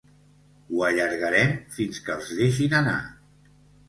[0.69, 2.97] Ho allargarem fins que els deixin anar.